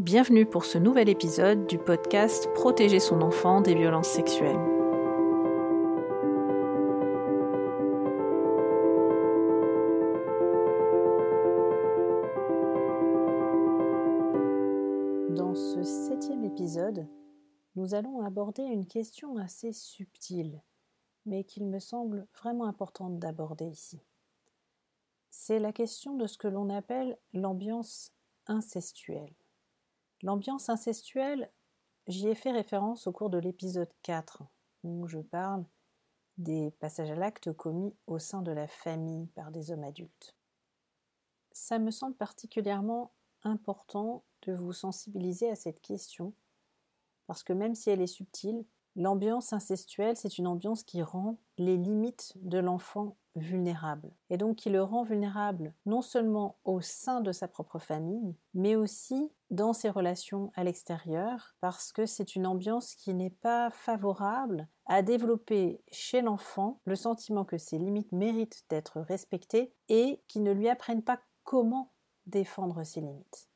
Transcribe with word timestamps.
Bienvenue 0.00 0.46
pour 0.46 0.64
ce 0.64 0.78
nouvel 0.78 1.10
épisode 1.10 1.66
du 1.66 1.76
podcast 1.76 2.48
Protéger 2.54 3.00
son 3.00 3.20
enfant 3.20 3.60
des 3.60 3.74
violences 3.74 4.08
sexuelles. 4.08 4.56
Dans 15.36 15.54
ce 15.54 15.82
septième 15.82 16.44
épisode, 16.46 17.06
nous 17.76 17.92
allons 17.92 18.24
aborder 18.24 18.62
une 18.62 18.86
question 18.86 19.36
assez 19.36 19.74
subtile, 19.74 20.62
mais 21.26 21.44
qu'il 21.44 21.66
me 21.66 21.78
semble 21.78 22.26
vraiment 22.38 22.64
importante 22.64 23.18
d'aborder 23.18 23.66
ici. 23.66 24.00
C'est 25.28 25.58
la 25.58 25.74
question 25.74 26.16
de 26.16 26.26
ce 26.26 26.38
que 26.38 26.48
l'on 26.48 26.70
appelle 26.70 27.18
l'ambiance 27.34 28.14
incestuelle. 28.46 29.34
L'ambiance 30.22 30.68
incestuelle, 30.68 31.50
j'y 32.06 32.28
ai 32.28 32.34
fait 32.34 32.52
référence 32.52 33.06
au 33.06 33.12
cours 33.12 33.30
de 33.30 33.38
l'épisode 33.38 33.90
4, 34.02 34.42
où 34.84 35.06
je 35.06 35.18
parle 35.18 35.64
des 36.36 36.70
passages 36.72 37.10
à 37.10 37.14
l'acte 37.14 37.52
commis 37.52 37.94
au 38.06 38.18
sein 38.18 38.42
de 38.42 38.52
la 38.52 38.66
famille 38.66 39.28
par 39.28 39.50
des 39.50 39.70
hommes 39.70 39.84
adultes. 39.84 40.36
Ça 41.52 41.78
me 41.78 41.90
semble 41.90 42.16
particulièrement 42.16 43.12
important 43.44 44.24
de 44.42 44.52
vous 44.52 44.74
sensibiliser 44.74 45.50
à 45.50 45.56
cette 45.56 45.80
question, 45.80 46.34
parce 47.26 47.42
que 47.42 47.54
même 47.54 47.74
si 47.74 47.88
elle 47.88 48.02
est 48.02 48.06
subtile, 48.06 48.66
l'ambiance 48.96 49.54
incestuelle, 49.54 50.16
c'est 50.16 50.36
une 50.36 50.46
ambiance 50.46 50.82
qui 50.82 51.02
rend 51.02 51.38
les 51.56 51.78
limites 51.78 52.34
de 52.36 52.58
l'enfant 52.58 53.16
vulnérable. 53.36 54.12
Et 54.28 54.36
donc 54.36 54.56
qui 54.56 54.70
le 54.70 54.82
rend 54.82 55.02
vulnérable 55.02 55.74
non 55.86 56.02
seulement 56.02 56.58
au 56.64 56.80
sein 56.80 57.20
de 57.20 57.32
sa 57.32 57.48
propre 57.48 57.78
famille, 57.78 58.36
mais 58.54 58.76
aussi 58.76 59.30
dans 59.50 59.72
ses 59.72 59.90
relations 59.90 60.52
à 60.54 60.64
l'extérieur, 60.64 61.54
parce 61.60 61.92
que 61.92 62.06
c'est 62.06 62.36
une 62.36 62.46
ambiance 62.46 62.94
qui 62.94 63.14
n'est 63.14 63.30
pas 63.30 63.70
favorable 63.70 64.68
à 64.86 65.02
développer 65.02 65.80
chez 65.90 66.22
l'enfant 66.22 66.80
le 66.84 66.96
sentiment 66.96 67.44
que 67.44 67.58
ses 67.58 67.78
limites 67.78 68.12
méritent 68.12 68.64
d'être 68.70 69.00
respectées 69.00 69.74
et 69.88 70.22
qui 70.28 70.40
ne 70.40 70.52
lui 70.52 70.68
apprennent 70.68 71.02
pas 71.02 71.20
comment 71.44 71.92
défendre 72.26 72.84
ses 72.84 73.00
limites. 73.00 73.48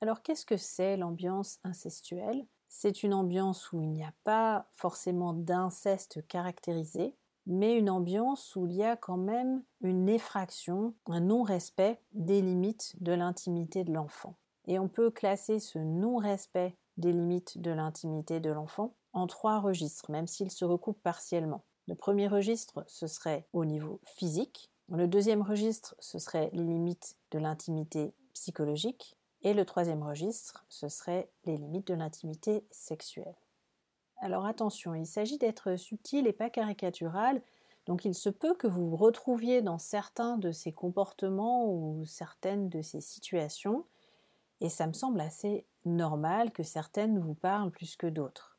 Alors 0.00 0.22
qu'est-ce 0.22 0.46
que 0.46 0.56
c'est 0.56 0.96
l'ambiance 0.96 1.58
incestuelle? 1.64 2.46
C'est 2.68 3.02
une 3.02 3.12
ambiance 3.12 3.70
où 3.72 3.82
il 3.82 3.90
n'y 3.90 4.02
a 4.02 4.14
pas 4.24 4.66
forcément 4.72 5.34
d'inceste 5.34 6.26
caractérisé, 6.26 7.14
mais 7.46 7.76
une 7.76 7.90
ambiance 7.90 8.54
où 8.56 8.66
il 8.66 8.74
y 8.74 8.84
a 8.84 8.96
quand 8.96 9.16
même 9.16 9.62
une 9.80 10.08
effraction, 10.08 10.94
un 11.06 11.20
non-respect 11.20 12.00
des 12.12 12.40
limites 12.40 12.94
de 13.00 13.12
l'intimité 13.12 13.84
de 13.84 13.92
l'enfant. 13.92 14.36
Et 14.66 14.78
on 14.78 14.88
peut 14.88 15.10
classer 15.10 15.58
ce 15.58 15.78
non-respect 15.78 16.76
des 16.96 17.12
limites 17.12 17.60
de 17.60 17.70
l'intimité 17.70 18.40
de 18.40 18.50
l'enfant 18.50 18.94
en 19.12 19.26
trois 19.26 19.60
registres, 19.60 20.10
même 20.10 20.26
s'ils 20.26 20.50
se 20.50 20.64
recoupent 20.64 21.02
partiellement. 21.02 21.62
Le 21.88 21.94
premier 21.94 22.28
registre, 22.28 22.84
ce 22.86 23.06
serait 23.06 23.46
au 23.52 23.64
niveau 23.64 24.00
physique. 24.04 24.70
Le 24.88 25.08
deuxième 25.08 25.42
registre, 25.42 25.96
ce 25.98 26.18
serait 26.18 26.50
les 26.52 26.62
limites 26.62 27.16
de 27.32 27.38
l'intimité 27.38 28.14
psychologique. 28.34 29.16
Et 29.42 29.54
le 29.54 29.64
troisième 29.64 30.02
registre, 30.02 30.64
ce 30.68 30.88
serait 30.88 31.28
les 31.44 31.56
limites 31.56 31.88
de 31.88 31.94
l'intimité 31.94 32.64
sexuelle. 32.70 33.34
Alors 34.22 34.46
attention, 34.46 34.94
il 34.94 35.04
s'agit 35.04 35.36
d'être 35.36 35.74
subtil 35.74 36.28
et 36.28 36.32
pas 36.32 36.48
caricatural, 36.48 37.42
donc 37.86 38.04
il 38.04 38.14
se 38.14 38.28
peut 38.28 38.54
que 38.54 38.68
vous 38.68 38.88
vous 38.88 38.96
retrouviez 38.96 39.62
dans 39.62 39.78
certains 39.78 40.38
de 40.38 40.52
ces 40.52 40.72
comportements 40.72 41.66
ou 41.66 42.04
certaines 42.06 42.68
de 42.68 42.82
ces 42.82 43.00
situations, 43.00 43.84
et 44.60 44.68
ça 44.68 44.86
me 44.86 44.92
semble 44.92 45.20
assez 45.20 45.66
normal 45.84 46.52
que 46.52 46.62
certaines 46.62 47.18
vous 47.18 47.34
parlent 47.34 47.72
plus 47.72 47.96
que 47.96 48.06
d'autres. 48.06 48.56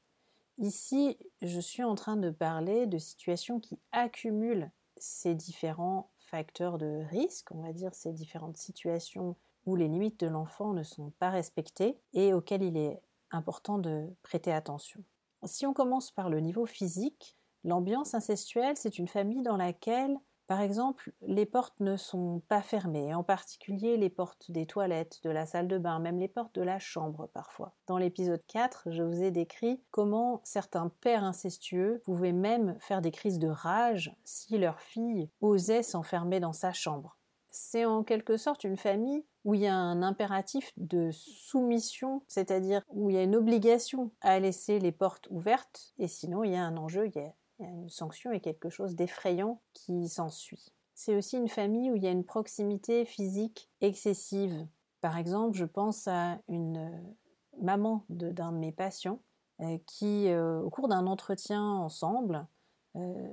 Ici, 0.57 1.17
je 1.41 1.61
suis 1.61 1.85
en 1.85 1.95
train 1.95 2.17
de 2.17 2.29
parler 2.29 2.85
de 2.85 2.97
situations 2.97 3.61
qui 3.61 3.79
accumulent 3.93 4.69
ces 4.97 5.33
différents 5.33 6.09
facteurs 6.17 6.77
de 6.77 7.05
risque, 7.09 7.51
on 7.51 7.61
va 7.61 7.71
dire 7.71 7.95
ces 7.95 8.11
différentes 8.11 8.57
situations 8.57 9.37
où 9.65 9.77
les 9.77 9.87
limites 9.87 10.19
de 10.19 10.27
l'enfant 10.27 10.73
ne 10.73 10.83
sont 10.83 11.11
pas 11.19 11.29
respectées 11.29 11.97
et 12.11 12.33
auxquelles 12.33 12.63
il 12.63 12.75
est 12.75 13.01
important 13.31 13.77
de 13.77 14.09
prêter 14.23 14.51
attention. 14.51 15.01
Si 15.45 15.65
on 15.65 15.73
commence 15.73 16.11
par 16.11 16.29
le 16.29 16.39
niveau 16.39 16.65
physique, 16.65 17.37
l'ambiance 17.65 18.13
incestuelle, 18.13 18.77
c'est 18.77 18.97
une 18.97 19.09
famille 19.09 19.41
dans 19.41 19.57
laquelle, 19.57 20.17
par 20.47 20.61
exemple, 20.61 21.11
les 21.21 21.45
portes 21.45 21.79
ne 21.81 21.97
sont 21.97 22.41
pas 22.47 22.61
fermées, 22.61 23.13
en 23.13 23.23
particulier 23.23 23.97
les 23.97 24.09
portes 24.09 24.51
des 24.51 24.65
toilettes, 24.65 25.19
de 25.23 25.29
la 25.29 25.45
salle 25.45 25.67
de 25.67 25.77
bain, 25.77 25.99
même 25.99 26.19
les 26.19 26.29
portes 26.29 26.55
de 26.55 26.61
la 26.61 26.79
chambre 26.79 27.29
parfois. 27.33 27.75
Dans 27.87 27.97
l'épisode 27.97 28.43
4, 28.47 28.91
je 28.91 29.03
vous 29.03 29.21
ai 29.21 29.31
décrit 29.31 29.81
comment 29.91 30.41
certains 30.45 30.89
pères 31.01 31.23
incestueux 31.23 32.01
pouvaient 32.05 32.31
même 32.31 32.77
faire 32.79 33.01
des 33.01 33.11
crises 33.11 33.39
de 33.39 33.49
rage 33.49 34.15
si 34.23 34.57
leur 34.57 34.79
fille 34.79 35.29
osait 35.41 35.83
s'enfermer 35.83 36.39
dans 36.39 36.53
sa 36.53 36.71
chambre. 36.71 37.17
C'est 37.55 37.85
en 37.85 38.03
quelque 38.03 38.35
sorte 38.35 38.63
une 38.63 38.77
famille 38.77 39.23
où 39.45 39.53
il 39.53 39.61
y 39.61 39.67
a 39.67 39.75
un 39.75 40.01
impératif 40.01 40.73
de 40.77 41.11
soumission, 41.11 42.23
c'est-à-dire 42.27 42.81
où 42.89 43.11
il 43.11 43.15
y 43.15 43.19
a 43.19 43.23
une 43.23 43.35
obligation 43.35 44.09
à 44.21 44.39
laisser 44.39 44.79
les 44.79 44.91
portes 44.91 45.27
ouvertes, 45.29 45.93
et 45.99 46.07
sinon 46.07 46.43
il 46.43 46.53
y 46.53 46.55
a 46.55 46.63
un 46.63 46.77
enjeu, 46.77 47.05
il 47.05 47.15
y 47.15 47.19
a, 47.19 47.31
une 47.59 47.91
sanction 47.91 48.31
et 48.31 48.39
quelque 48.39 48.71
chose 48.71 48.95
d'effrayant 48.95 49.61
qui 49.73 50.09
s'ensuit. 50.09 50.73
C'est 50.95 51.15
aussi 51.15 51.37
une 51.37 51.47
famille 51.47 51.91
où 51.91 51.95
il 51.95 52.03
y 52.03 52.07
a 52.07 52.11
une 52.11 52.25
proximité 52.25 53.05
physique 53.05 53.69
excessive. 53.81 54.67
Par 54.99 55.19
exemple, 55.19 55.55
je 55.55 55.65
pense 55.65 56.07
à 56.07 56.39
une 56.47 56.77
euh, 56.77 57.61
maman 57.61 58.03
d'un 58.09 58.51
de, 58.51 58.57
mes 58.57 58.71
patients 58.71 59.19
euh, 59.61 59.77
qui, 59.85 60.27
euh, 60.29 60.59
au 60.59 60.71
cours 60.71 60.87
d'un 60.87 61.05
entretien 61.05 61.63
ensemble, 61.63 62.47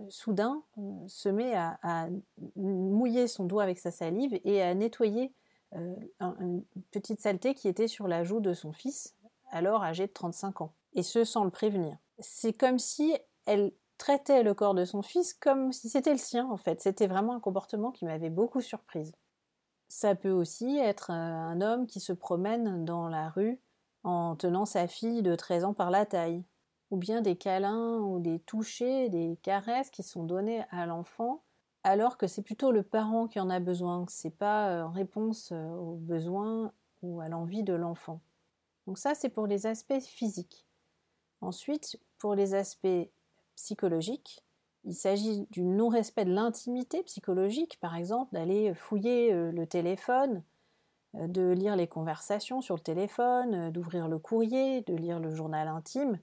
soudain 0.08 0.62
se 1.06 1.28
met 1.28 1.54
à, 1.54 2.08
mouiller 2.56 3.28
son 3.28 3.44
doigt 3.44 3.62
avec 3.62 3.78
sa 3.78 3.90
salive 3.90 4.40
et 4.44 4.62
à 4.62 4.74
nettoyer 4.74 5.32
euh, 5.76 5.94
une 6.20 6.64
petite 6.90 7.20
saleté 7.20 7.54
qui 7.54 7.68
était 7.68 7.88
sur 7.88 8.08
la 8.08 8.24
joue 8.24 8.40
de 8.40 8.54
son 8.54 8.72
fils, 8.72 9.14
alors 9.50 9.84
âgé 9.84 10.06
de 10.06 10.12
35 10.12 10.62
ans, 10.62 10.72
et 10.94 11.02
ce 11.02 11.24
sans 11.24 11.44
le 11.44 11.50
prévenir. 11.50 11.96
C'est 12.18 12.52
comme 12.52 12.78
si 12.78 13.14
elle 13.46 13.72
traitait 13.98 14.42
le 14.42 14.54
corps 14.54 14.74
de 14.74 14.84
son 14.84 15.02
fils 15.02 15.34
comme 15.34 15.72
si 15.72 15.88
c'était 15.88 16.12
le 16.12 16.18
sien 16.18 16.48
en 16.50 16.56
fait. 16.56 16.80
C'était 16.80 17.06
vraiment 17.06 17.34
un 17.34 17.40
comportement 17.40 17.90
qui 17.90 18.06
m'avait 18.06 18.30
beaucoup 18.30 18.60
surprise. 18.60 19.12
Ça 19.88 20.14
peut 20.14 20.30
aussi 20.30 20.78
être 20.78 21.10
euh, 21.10 21.14
un 21.14 21.60
homme 21.60 21.86
qui 21.86 22.00
se 22.00 22.12
promène 22.12 22.84
dans 22.84 23.08
la 23.08 23.28
rue 23.28 23.60
en 24.02 24.36
tenant 24.36 24.64
sa 24.64 24.86
fille 24.86 25.22
de 25.22 25.34
13 25.36 25.64
ans 25.64 25.74
par 25.74 25.90
la 25.90 26.06
taille, 26.06 26.42
ou 26.90 26.96
bien 26.96 27.20
des 27.22 27.36
câlins 27.36 27.98
ou 27.98 28.18
des 28.20 28.40
touchés, 28.40 29.08
des 29.08 29.38
caresses 29.42 29.90
qui 29.90 30.02
sont 30.02 30.24
donnés 30.24 30.64
à 30.70 30.86
l'enfant 30.86 31.42
alors 31.82 32.18
que 32.18 32.26
c'est 32.26 32.42
plutôt 32.42 32.72
le 32.72 32.82
parent 32.82 33.26
qui 33.26 33.40
en 33.40 33.48
a 33.48 33.58
besoin, 33.58 34.04
c'est 34.08 34.36
pas 34.36 34.70
euh, 34.70 34.82
en 34.82 34.90
réponse 34.90 35.50
euh, 35.52 35.70
aux 35.76 35.96
besoins 35.96 36.72
ou 37.02 37.20
à 37.20 37.28
l'envie 37.28 37.62
de 37.62 37.72
l'enfant. 37.72 38.20
Donc 38.86 38.98
ça, 38.98 39.14
c'est 39.14 39.30
pour 39.30 39.46
les 39.46 39.66
aspects 39.66 40.00
physiques. 40.00 40.66
Ensuite, 41.40 41.98
pour 42.18 42.34
les 42.34 42.54
aspects 42.54 43.08
psychologiques, 43.56 44.44
il 44.84 44.94
s'agit 44.94 45.46
du 45.50 45.62
non-respect 45.62 46.24
de 46.24 46.32
l'intimité 46.32 47.02
psychologique, 47.04 47.78
par 47.80 47.96
exemple, 47.96 48.34
d'aller 48.34 48.74
fouiller 48.74 49.32
euh, 49.32 49.50
le 49.50 49.66
téléphone, 49.66 50.42
de 51.14 51.50
lire 51.50 51.76
les 51.76 51.88
conversations 51.88 52.60
sur 52.60 52.76
le 52.76 52.82
téléphone, 52.82 53.70
d'ouvrir 53.72 54.06
le 54.06 54.18
courrier, 54.18 54.82
de 54.82 54.94
lire 54.94 55.18
le 55.18 55.34
journal 55.34 55.66
intime, 55.66 56.20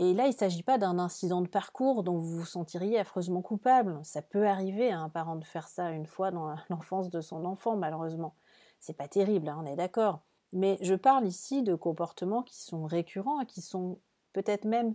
et 0.00 0.14
là, 0.14 0.26
il 0.26 0.30
ne 0.30 0.36
s'agit 0.36 0.62
pas 0.62 0.78
d'un 0.78 1.00
incident 1.00 1.42
de 1.42 1.48
parcours 1.48 2.04
dont 2.04 2.18
vous 2.18 2.38
vous 2.38 2.46
sentiriez 2.46 3.00
affreusement 3.00 3.42
coupable. 3.42 3.98
Ça 4.04 4.22
peut 4.22 4.46
arriver 4.46 4.92
à 4.92 5.00
un 5.00 5.08
parent 5.08 5.34
de 5.34 5.44
faire 5.44 5.66
ça 5.66 5.90
une 5.90 6.06
fois 6.06 6.30
dans 6.30 6.54
l'enfance 6.70 7.10
de 7.10 7.20
son 7.20 7.44
enfant, 7.44 7.76
malheureusement. 7.76 8.36
C'est 8.78 8.96
pas 8.96 9.08
terrible, 9.08 9.48
hein, 9.48 9.58
on 9.60 9.66
est 9.66 9.74
d'accord. 9.74 10.20
Mais 10.52 10.78
je 10.82 10.94
parle 10.94 11.26
ici 11.26 11.64
de 11.64 11.74
comportements 11.74 12.44
qui 12.44 12.62
sont 12.62 12.86
récurrents, 12.86 13.44
qui 13.44 13.60
sont 13.60 13.98
peut-être 14.34 14.66
même 14.66 14.94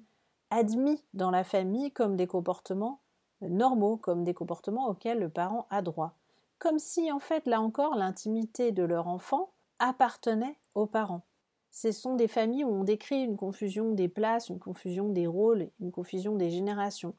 admis 0.51 1.03
dans 1.13 1.31
la 1.31 1.43
famille 1.43 1.91
comme 1.91 2.15
des 2.15 2.25
comportements 2.25 3.01
normaux, 3.41 3.97
comme 3.97 4.23
des 4.23 4.33
comportements 4.33 4.87
auxquels 4.87 5.19
le 5.19 5.27
parent 5.27 5.67
a 5.69 5.81
droit. 5.81 6.15
Comme 6.59 6.79
si, 6.79 7.11
en 7.11 7.19
fait, 7.19 7.45
là 7.45 7.59
encore, 7.59 7.95
l'intimité 7.95 8.71
de 8.71 8.83
leur 8.83 9.09
enfant 9.09 9.51
appartenait 9.79 10.57
aux 10.75 10.85
parents 10.85 11.25
ce 11.73 11.91
sont 11.91 12.15
des 12.15 12.27
familles 12.27 12.63
où 12.63 12.71
on 12.71 12.83
décrit 12.83 13.23
une 13.23 13.35
confusion 13.35 13.93
des 13.93 14.07
places, 14.07 14.49
une 14.49 14.59
confusion 14.59 15.09
des 15.09 15.25
rôles, 15.25 15.69
une 15.79 15.91
confusion 15.91 16.35
des 16.35 16.51
générations. 16.51 17.15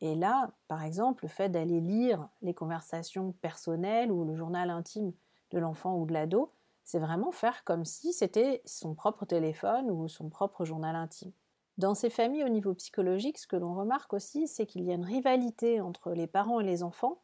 Et 0.00 0.16
là, 0.16 0.50
par 0.66 0.82
exemple, 0.82 1.24
le 1.24 1.28
fait 1.28 1.48
d'aller 1.48 1.80
lire 1.80 2.28
les 2.42 2.52
conversations 2.52 3.32
personnelles 3.40 4.10
ou 4.10 4.24
le 4.24 4.34
journal 4.34 4.70
intime 4.70 5.12
de 5.52 5.58
l'enfant 5.60 5.96
ou 5.96 6.04
de 6.04 6.12
l'ado, 6.12 6.50
c'est 6.82 6.98
vraiment 6.98 7.30
faire 7.30 7.62
comme 7.62 7.84
si 7.84 8.12
c'était 8.12 8.60
son 8.64 8.94
propre 8.94 9.24
téléphone 9.24 9.88
ou 9.88 10.08
son 10.08 10.28
propre 10.30 10.64
journal 10.64 10.96
intime. 10.96 11.30
Dans 11.78 11.94
ces 11.94 12.10
familles 12.10 12.44
au 12.44 12.48
niveau 12.48 12.74
psychologique, 12.74 13.38
ce 13.38 13.46
que 13.46 13.54
l'on 13.54 13.76
remarque 13.76 14.12
aussi, 14.12 14.48
c'est 14.48 14.66
qu'il 14.66 14.82
y 14.82 14.90
a 14.90 14.94
une 14.94 15.04
rivalité 15.04 15.80
entre 15.80 16.10
les 16.10 16.26
parents 16.26 16.58
et 16.58 16.64
les 16.64 16.82
enfants, 16.82 17.20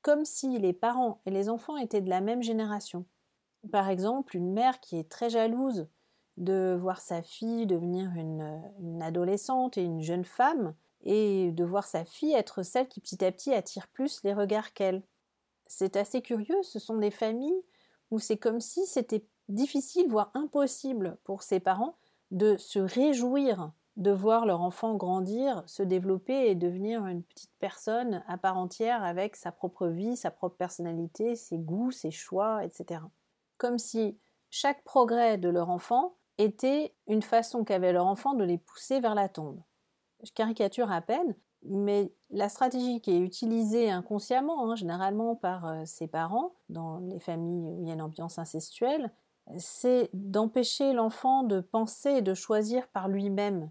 comme 0.00 0.24
si 0.24 0.58
les 0.58 0.72
parents 0.72 1.20
et 1.26 1.30
les 1.30 1.50
enfants 1.50 1.76
étaient 1.76 2.00
de 2.00 2.08
la 2.08 2.22
même 2.22 2.42
génération. 2.42 3.04
Par 3.70 3.88
exemple, 3.88 4.36
une 4.36 4.52
mère 4.52 4.80
qui 4.80 4.98
est 4.98 5.08
très 5.08 5.30
jalouse 5.30 5.86
de 6.36 6.76
voir 6.78 7.00
sa 7.00 7.22
fille 7.22 7.66
devenir 7.66 8.10
une, 8.16 9.02
adolescente 9.02 9.78
et 9.78 9.84
une 9.84 10.02
jeune 10.02 10.24
femme, 10.24 10.74
et 11.04 11.50
de 11.52 11.64
voir 11.64 11.84
sa 11.84 12.04
fille 12.04 12.32
être 12.32 12.62
celle 12.62 12.88
qui 12.88 13.00
petit 13.00 13.24
à 13.24 13.32
petit 13.32 13.52
attire 13.52 13.88
plus 13.88 14.22
les 14.24 14.34
regards 14.34 14.72
qu'elle. 14.72 15.02
C'est 15.66 15.96
assez 15.96 16.22
curieux, 16.22 16.62
ce 16.62 16.78
sont 16.78 16.96
des 16.96 17.10
familles 17.10 17.62
où 18.10 18.18
c'est 18.18 18.36
comme 18.36 18.60
si 18.60 18.86
c'était 18.86 19.24
difficile, 19.48 20.08
voire 20.08 20.30
impossible 20.34 21.18
pour 21.24 21.42
ses 21.42 21.60
parents 21.60 21.96
de 22.30 22.56
se 22.56 22.78
réjouir 22.78 23.72
de 23.96 24.10
voir 24.10 24.46
leur 24.46 24.60
enfant 24.62 24.94
grandir, 24.94 25.62
se 25.66 25.82
développer 25.82 26.50
et 26.50 26.54
devenir 26.54 27.06
une 27.06 27.22
petite 27.22 27.52
personne 27.58 28.22
à 28.26 28.38
part 28.38 28.56
entière 28.56 29.02
avec 29.02 29.36
sa 29.36 29.52
propre 29.52 29.88
vie, 29.88 30.16
sa 30.16 30.30
propre 30.30 30.56
personnalité, 30.56 31.36
ses 31.36 31.58
goûts, 31.58 31.90
ses 31.90 32.10
choix, 32.10 32.64
etc. 32.64 33.00
Comme 33.62 33.78
si 33.78 34.18
chaque 34.50 34.82
progrès 34.82 35.38
de 35.38 35.48
leur 35.48 35.70
enfant 35.70 36.16
était 36.36 36.96
une 37.06 37.22
façon 37.22 37.62
qu'avait 37.62 37.92
leur 37.92 38.06
enfant 38.06 38.34
de 38.34 38.42
les 38.42 38.58
pousser 38.58 38.98
vers 38.98 39.14
la 39.14 39.28
tombe. 39.28 39.62
Je 40.24 40.32
caricature 40.32 40.90
à 40.90 41.00
peine, 41.00 41.36
mais 41.62 42.12
la 42.30 42.48
stratégie 42.48 43.00
qui 43.00 43.12
est 43.12 43.20
utilisée 43.20 43.88
inconsciemment, 43.88 44.68
hein, 44.68 44.74
généralement 44.74 45.36
par 45.36 45.64
euh, 45.64 45.84
ses 45.84 46.08
parents, 46.08 46.56
dans 46.70 46.98
les 46.98 47.20
familles 47.20 47.68
où 47.68 47.78
il 47.82 47.86
y 47.86 47.92
a 47.92 47.94
une 47.94 48.02
ambiance 48.02 48.40
incestuelle, 48.40 49.12
c'est 49.58 50.10
d'empêcher 50.12 50.92
l'enfant 50.92 51.44
de 51.44 51.60
penser 51.60 52.14
et 52.14 52.22
de 52.22 52.34
choisir 52.34 52.88
par 52.88 53.06
lui-même. 53.06 53.70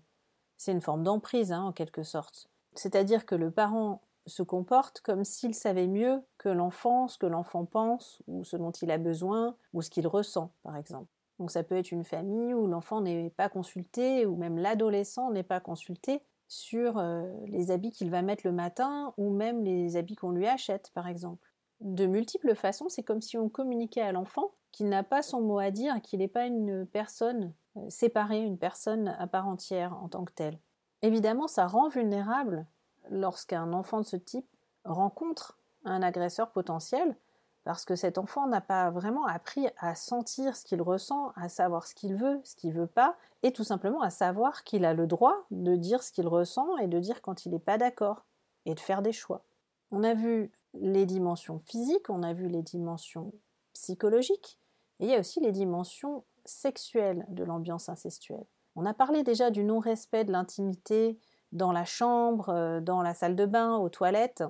C'est 0.56 0.72
une 0.72 0.80
forme 0.80 1.04
d'emprise, 1.04 1.52
hein, 1.52 1.64
en 1.64 1.74
quelque 1.74 2.04
sorte. 2.04 2.50
C'est-à-dire 2.76 3.26
que 3.26 3.36
le 3.36 3.52
parent 3.52 4.00
se 4.26 4.44
comporte 4.44 5.02
comme 5.02 5.24
s'il 5.24 5.54
savait 5.54 5.88
mieux 5.88 6.22
que 6.38 6.50
l'enfant 6.50 7.08
ce 7.08 7.18
que 7.18 7.26
l'enfant 7.26 7.66
pense, 7.66 8.22
ou 8.28 8.44
ce 8.44 8.58
dont 8.58 8.72
il 8.72 8.92
a 8.92 8.98
besoin, 8.98 9.56
ou 9.74 9.82
ce 9.82 9.90
qu'il 9.90 10.08
ressent, 10.08 10.52
par 10.64 10.78
exemple. 10.78 11.10
Donc 11.40 11.52
ça 11.52 11.64
peut 11.64 11.76
être 11.76 11.92
une 11.92 12.04
famille 12.04 12.54
où 12.54 12.68
l'enfant 12.68 13.02
n'est 13.02 13.32
pas 13.32 13.50
consulté, 13.50 14.26
ou 14.26 14.36
même 14.36 14.58
l'adolescent 14.58 15.32
n'est 15.32 15.44
pas 15.44 15.60
consulté 15.60 16.22
sur 16.48 16.98
euh, 16.98 17.24
les 17.48 17.72
habits 17.72 17.92
qu'il 17.92 18.12
va 18.12 18.22
mettre 18.22 18.46
le 18.46 18.52
matin, 18.52 19.14
ou 19.18 19.32
même 19.32 19.64
les 19.64 19.96
habits 19.96 20.16
qu'on 20.16 20.32
lui 20.32 20.46
achète, 20.46 20.92
par 20.94 21.08
exemple. 21.08 21.52
De 21.80 22.06
multiples 22.06 22.54
façons, 22.54 22.90
c'est 22.90 23.04
comme 23.04 23.22
si 23.22 23.38
on 23.38 23.50
communiquait 23.50 24.02
à 24.02 24.12
l'enfant 24.12 24.52
qu'il 24.72 24.88
n'a 24.88 25.04
pas 25.04 25.22
son 25.22 25.42
mot 25.42 25.58
à 25.58 25.72
dire, 25.72 26.00
qu'il 26.02 26.20
n'est 26.20 26.28
pas 26.28 26.46
une 26.46 26.86
personne 26.86 27.54
euh, 27.78 27.90
séparée, 27.90 28.42
une 28.42 28.60
personne 28.60 29.08
à 29.18 29.28
part 29.28 29.48
entière 29.48 29.98
en 30.02 30.10
tant 30.10 30.26
que 30.26 30.34
telle. 30.34 30.60
Évidemment, 31.02 31.48
ça 31.48 31.66
rend 31.66 31.90
vulnérable 31.90 32.68
lorsqu'un 33.10 33.74
enfant 33.74 34.02
de 34.02 34.06
ce 34.06 34.18
type 34.18 34.48
rencontre 34.84 35.58
un 35.86 36.02
agresseur 36.02 36.52
potentiel, 36.52 37.16
parce 37.64 37.86
que 37.86 37.96
cet 37.96 38.18
enfant 38.18 38.48
n'a 38.48 38.62
pas 38.62 38.90
vraiment 38.90 39.26
appris 39.28 39.68
à 39.78 39.94
sentir 39.94 40.56
ce 40.56 40.66
qu'il 40.66 40.82
ressent, 40.82 41.32
à 41.36 41.48
savoir 41.48 41.86
ce 41.86 41.94
qu'il 41.94 42.16
veut, 42.16 42.42
ce 42.44 42.56
qu'il 42.56 42.74
veut 42.74 42.88
pas, 42.88 43.16
et 43.44 43.54
tout 43.54 43.64
simplement 43.64 44.02
à 44.02 44.10
savoir 44.10 44.64
qu'il 44.64 44.86
a 44.86 44.94
le 44.94 45.06
droit 45.06 45.46
de 45.52 45.76
dire 45.76 46.02
ce 46.02 46.12
qu'il 46.12 46.28
ressent 46.28 46.78
et 46.78 46.88
de 46.88 47.00
dire 47.00 47.22
quand 47.22 47.46
il 47.46 47.52
n'est 47.52 47.60
pas 47.60 47.78
d'accord, 47.78 48.26
et 48.66 48.74
de 48.74 48.80
faire 48.80 49.02
des 49.02 49.12
choix. 49.12 49.44
On 49.92 50.04
a 50.04 50.14
vu 50.14 50.52
les 50.74 51.06
dimensions 51.06 51.60
physiques, 51.60 52.10
on 52.10 52.24
a 52.24 52.34
vu 52.34 52.48
les 52.48 52.62
dimensions 52.62 53.34
psychologiques, 53.74 54.60
et 55.00 55.06
il 55.06 55.12
y 55.12 55.16
a 55.16 55.20
aussi 55.20 55.40
les 55.40 55.52
dimensions 55.52 56.24
sexuelles 56.46 57.26
de 57.30 57.44
l'ambiance 57.44 57.90
incestuelle. 57.90 58.46
On 58.76 58.86
a 58.86 58.94
parlé 58.94 59.24
déjà 59.24 59.52
du 59.52 59.64
non-respect 59.64 60.24
de 60.24 60.32
l'intimité 60.32 61.20
dans 61.52 61.72
la 61.72 61.86
chambre, 61.86 62.50
euh, 62.50 62.82
dans 62.82 63.02
la 63.02 63.14
salle 63.14 63.36
de 63.36 63.46
bain, 63.46 63.78
aux 63.78 63.90
toilettes 63.90 64.44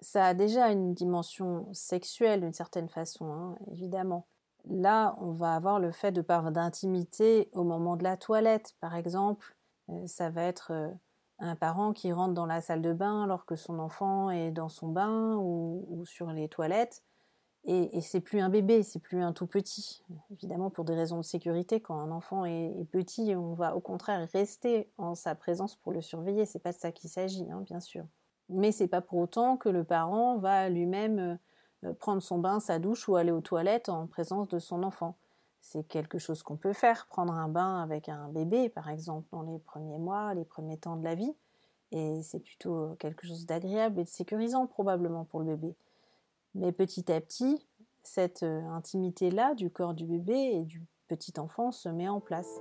ça 0.00 0.26
a 0.26 0.34
déjà 0.34 0.70
une 0.70 0.94
dimension 0.94 1.68
sexuelle 1.72 2.40
d'une 2.40 2.52
certaine 2.52 2.88
façon, 2.88 3.32
hein, 3.32 3.58
évidemment. 3.70 4.26
Là, 4.68 5.16
on 5.20 5.32
va 5.32 5.54
avoir 5.54 5.80
le 5.80 5.90
fait 5.92 6.12
de 6.12 6.20
parler 6.20 6.52
d'intimité 6.52 7.48
au 7.52 7.64
moment 7.64 7.96
de 7.96 8.04
la 8.04 8.16
toilette, 8.16 8.74
par 8.80 8.94
exemple. 8.94 9.56
Euh, 9.88 10.06
ça 10.06 10.30
va 10.30 10.42
être 10.42 10.72
euh, 10.72 10.90
un 11.38 11.56
parent 11.56 11.92
qui 11.92 12.12
rentre 12.12 12.34
dans 12.34 12.46
la 12.46 12.60
salle 12.60 12.82
de 12.82 12.92
bain 12.92 13.24
alors 13.24 13.46
que 13.46 13.56
son 13.56 13.78
enfant 13.78 14.30
est 14.30 14.50
dans 14.50 14.68
son 14.68 14.88
bain 14.88 15.36
ou, 15.36 16.04
sur 16.04 16.30
les 16.32 16.48
toilettes. 16.48 17.02
Et, 17.70 18.00
c'est 18.00 18.20
plus 18.20 18.40
un 18.40 18.48
bébé, 18.48 18.82
c'est 18.82 18.98
plus 18.98 19.20
un 19.20 19.34
tout 19.34 19.46
petit. 19.46 20.02
Évidemment, 20.30 20.70
pour 20.70 20.86
des 20.86 20.94
raisons 20.94 21.18
de 21.18 21.22
sécurité, 21.22 21.80
quand 21.80 22.00
un 22.00 22.10
enfant 22.10 22.46
est, 22.46 22.72
petit, 22.90 23.34
on 23.36 23.52
va 23.52 23.76
au 23.76 23.80
contraire 23.80 24.26
rester 24.32 24.90
en 24.96 25.14
sa 25.14 25.34
présence 25.34 25.76
pour 25.76 25.92
le 25.92 26.00
surveiller. 26.00 26.46
C'est 26.46 26.60
pas 26.60 26.72
de 26.72 26.78
ça 26.78 26.92
qu'il 26.92 27.10
s'agit, 27.10 27.46
hein, 27.50 27.60
bien 27.66 27.80
sûr. 27.80 28.06
Mais 28.48 28.72
c'est 28.72 28.88
pas 28.88 29.02
pour 29.02 29.18
autant 29.18 29.58
que 29.58 29.68
le 29.68 29.84
parent 29.84 30.38
va 30.38 30.70
lui-même 30.70 31.38
euh, 31.84 31.92
prendre 31.92 32.22
son 32.22 32.38
bain, 32.38 32.58
sa 32.58 32.78
douche 32.78 33.06
ou 33.06 33.16
aller 33.16 33.32
aux 33.32 33.42
toilettes 33.42 33.90
en 33.90 34.06
présence 34.06 34.48
de 34.48 34.58
son 34.58 34.82
enfant. 34.82 35.18
C'est 35.60 35.86
quelque 35.86 36.18
chose 36.18 36.42
qu'on 36.42 36.56
peut 36.56 36.72
faire, 36.72 37.06
prendre 37.06 37.34
un 37.34 37.48
bain 37.48 37.82
avec 37.82 38.08
un 38.08 38.28
bébé, 38.28 38.70
par 38.70 38.88
exemple, 38.88 39.28
dans 39.30 39.42
les 39.42 39.58
premiers 39.58 39.98
mois, 39.98 40.32
les 40.32 40.46
premiers 40.46 40.78
temps 40.78 40.96
de 40.96 41.04
la 41.04 41.14
vie. 41.14 41.34
Et 41.92 42.22
c'est 42.22 42.40
plutôt 42.40 42.96
quelque 42.98 43.26
chose 43.26 43.44
d'agréable 43.44 44.00
et 44.00 44.04
de 44.04 44.08
sécurisant 44.08 44.66
probablement 44.66 45.26
pour 45.26 45.40
le 45.40 45.54
bébé. 45.54 45.76
Mais 46.54 46.72
petit 46.72 47.10
à 47.12 47.20
petit, 47.20 47.66
cette 48.02 48.42
euh, 48.42 48.62
intimité-là 48.70 49.54
du 49.54 49.70
corps 49.70 49.94
du 49.94 50.06
bébé 50.06 50.34
et 50.54 50.62
du 50.64 50.82
petit 51.08 51.38
enfant 51.38 51.72
se 51.72 51.88
met 51.88 52.08
en 52.08 52.20
place. 52.20 52.60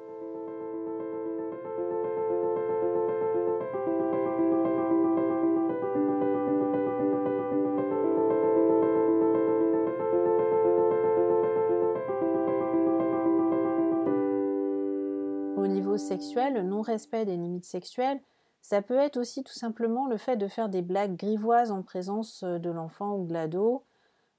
sexuelle, 15.97 16.53
le 16.53 16.63
non-respect 16.63 17.25
des 17.25 17.35
limites 17.35 17.65
sexuelles, 17.65 18.19
ça 18.67 18.81
peut 18.81 18.97
être 18.97 19.15
aussi 19.15 19.45
tout 19.45 19.53
simplement 19.53 20.07
le 20.07 20.17
fait 20.17 20.35
de 20.35 20.49
faire 20.49 20.67
des 20.67 20.81
blagues 20.81 21.15
grivoises 21.15 21.71
en 21.71 21.83
présence 21.83 22.43
euh, 22.43 22.59
de 22.59 22.69
l'enfant 22.69 23.15
ou 23.15 23.25
de 23.25 23.31
l'ado, 23.31 23.85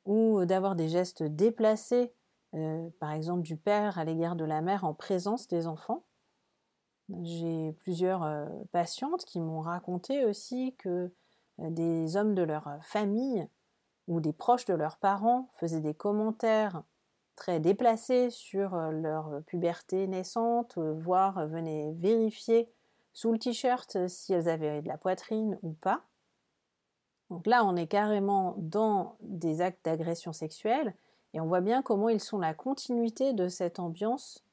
ou 0.05 0.45
d'avoir 0.45 0.77
des 0.77 0.91
gestes 0.91 1.23
déplacés, 1.23 2.13
euh, 2.55 2.91
par 3.01 3.13
exemple 3.13 3.41
du 3.41 3.57
père 3.57 3.99
à 3.99 4.05
l'égard 4.05 4.37
de 4.37 4.45
la 4.45 4.61
mère 4.61 4.85
en 4.85 4.93
présence 4.93 5.49
des 5.49 5.67
enfants. 5.67 6.05
J'ai 7.23 7.73
plusieurs 7.81 8.23
euh, 8.23 8.45
patientes 8.71 9.25
qui 9.25 9.41
m'ont 9.41 9.61
raconté 9.61 10.27
aussi 10.27 10.75
que 10.77 11.11
des 11.59 12.17
hommes 12.17 12.35
de 12.35 12.43
leur 12.43 12.69
famille 12.83 13.49
ou 14.09 14.21
des 14.21 14.35
proches 14.35 14.67
de 14.67 14.75
leurs 14.75 14.99
parents 14.99 15.49
faisaient 15.55 15.81
des 15.81 15.95
commentaires 15.95 16.83
très 17.39 17.61
déplacés 17.61 18.31
sur 18.31 18.75
euh, 18.75 18.91
leur 18.91 19.43
puberté 19.47 20.07
naissante, 20.07 20.77
euh, 20.77 20.93
voire 20.93 21.47
venaient 21.47 21.93
vérifier 21.97 22.69
sous 23.13 23.33
le 23.33 23.39
t-shirt 23.39 24.09
si 24.09 24.33
elles 24.33 24.49
avaient 24.49 24.83
de 24.83 24.89
la 24.89 24.99
poitrine 24.99 25.59
ou 25.63 25.73
pas. 25.73 26.05
Donc 27.31 27.47
là, 27.47 27.65
on 27.65 27.77
est 27.77 27.87
carrément 27.87 28.55
dans 28.59 29.17
des 29.21 29.61
actes 29.61 29.85
d'agression 29.85 30.33
sexuelle 30.33 30.95
et 31.35 31.41
on 31.41 31.47
voit 31.47 31.61
bien 31.61 31.83
comment 31.83 32.09
ils 32.09 32.21
sont 32.21 32.39
la 32.39 32.55
continuité 32.55 33.33
de 33.33 33.49
cette 33.49 33.79
ambiance 33.79 34.45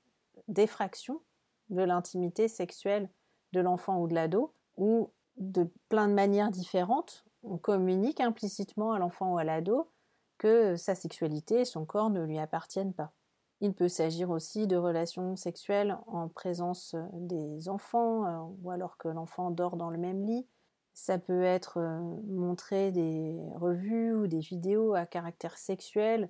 d'effraction 0.47 1.21
de 1.69 1.81
l'intimité 1.81 2.47
sexuelle 2.47 3.09
de 3.53 3.61
l'enfant 3.61 4.01
ou 4.01 4.07
de 4.07 4.13
l'ado, 4.13 4.53
où 4.77 5.09
de 5.37 5.69
plein 5.89 6.07
de 6.07 6.13
manières 6.13 6.51
différentes, 6.51 7.23
on 7.43 7.57
communique 7.57 8.19
implicitement 8.19 8.93
à 8.93 8.99
l'enfant 8.99 9.33
ou 9.33 9.37
à 9.37 9.43
l'ado 9.43 9.89
que 10.37 10.75
sa 10.75 10.95
sexualité 10.95 11.61
et 11.61 11.65
son 11.65 11.85
corps 11.85 12.09
ne 12.09 12.23
lui 12.23 12.37
appartiennent 12.37 12.93
pas. 12.93 13.11
Il 13.61 13.73
peut 13.73 13.87
s'agir 13.87 14.29
aussi 14.29 14.67
de 14.67 14.75
relations 14.75 15.35
sexuelles 15.35 15.97
en 16.07 16.27
présence 16.27 16.95
des 17.13 17.69
enfants 17.69 18.25
euh, 18.25 18.53
ou 18.61 18.71
alors 18.71 18.97
que 18.97 19.07
l'enfant 19.07 19.49
dort 19.49 19.77
dans 19.77 19.89
le 19.89 19.97
même 19.97 20.25
lit. 20.25 20.47
Ça 20.93 21.17
peut 21.17 21.43
être 21.43 21.77
euh, 21.77 21.99
montrer 22.27 22.91
des 22.91 23.39
revues 23.55 24.13
ou 24.13 24.27
des 24.27 24.39
vidéos 24.39 24.93
à 24.93 25.05
caractère 25.05 25.57
sexuel, 25.57 26.29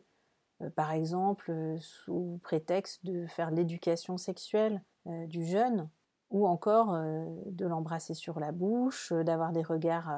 euh, 0.61 0.69
par 0.69 0.91
exemple 0.91 1.51
sous 1.79 2.39
prétexte 2.43 3.05
de 3.05 3.25
faire 3.27 3.51
l'éducation 3.51 4.17
sexuelle 4.17 4.83
du 5.27 5.45
jeune, 5.45 5.87
ou 6.31 6.47
encore 6.47 6.97
de 7.45 7.65
l'embrasser 7.67 8.15
sur 8.15 8.39
la 8.39 8.51
bouche, 8.51 9.13
d'avoir 9.13 9.51
des 9.51 9.61
regards 9.61 10.09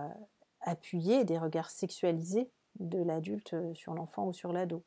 appuyés, 0.61 1.23
des 1.25 1.37
regards 1.37 1.69
sexualisés 1.69 2.49
de 2.79 3.01
l'adulte 3.01 3.53
euh, 3.53 3.73
sur 3.73 3.93
l'enfant 3.93 4.27
ou 4.27 4.33
sur 4.33 4.53
l'ado. 4.53 4.83